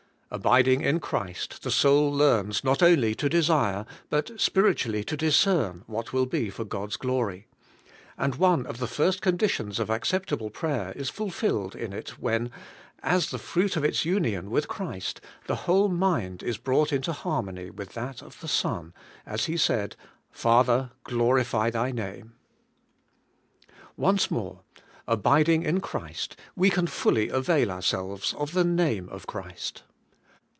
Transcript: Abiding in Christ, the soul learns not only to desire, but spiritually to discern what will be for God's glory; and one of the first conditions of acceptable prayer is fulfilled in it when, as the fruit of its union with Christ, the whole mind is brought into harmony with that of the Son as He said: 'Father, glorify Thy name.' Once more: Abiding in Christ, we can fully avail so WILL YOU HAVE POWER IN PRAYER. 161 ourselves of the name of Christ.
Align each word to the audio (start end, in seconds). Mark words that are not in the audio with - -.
Abiding 0.33 0.79
in 0.79 1.01
Christ, 1.01 1.61
the 1.61 1.69
soul 1.71 2.09
learns 2.09 2.63
not 2.63 2.81
only 2.81 3.13
to 3.15 3.27
desire, 3.27 3.85
but 4.09 4.39
spiritually 4.39 5.03
to 5.03 5.17
discern 5.17 5.83
what 5.87 6.13
will 6.13 6.25
be 6.25 6.49
for 6.49 6.63
God's 6.63 6.95
glory; 6.95 7.47
and 8.17 8.35
one 8.35 8.65
of 8.65 8.77
the 8.77 8.87
first 8.87 9.19
conditions 9.21 9.77
of 9.77 9.89
acceptable 9.89 10.49
prayer 10.49 10.93
is 10.95 11.09
fulfilled 11.09 11.75
in 11.75 11.91
it 11.91 12.17
when, 12.17 12.49
as 13.03 13.29
the 13.31 13.37
fruit 13.37 13.75
of 13.75 13.83
its 13.83 14.05
union 14.05 14.49
with 14.49 14.69
Christ, 14.69 15.19
the 15.47 15.55
whole 15.67 15.89
mind 15.89 16.41
is 16.43 16.57
brought 16.57 16.93
into 16.93 17.11
harmony 17.11 17.69
with 17.69 17.89
that 17.95 18.21
of 18.21 18.39
the 18.39 18.47
Son 18.47 18.93
as 19.25 19.47
He 19.47 19.57
said: 19.57 19.97
'Father, 20.31 20.91
glorify 21.03 21.69
Thy 21.71 21.91
name.' 21.91 22.35
Once 23.97 24.31
more: 24.31 24.61
Abiding 25.09 25.63
in 25.63 25.81
Christ, 25.81 26.37
we 26.55 26.69
can 26.69 26.87
fully 26.87 27.27
avail 27.27 27.41
so 27.41 27.53
WILL 27.57 27.57
YOU 27.57 27.67
HAVE 27.67 27.67
POWER 27.67 27.71
IN 27.73 27.85
PRAYER. 27.89 27.99
161 27.99 28.11
ourselves 28.29 28.33
of 28.35 28.53
the 28.53 28.63
name 28.63 29.09
of 29.09 29.27
Christ. 29.27 29.83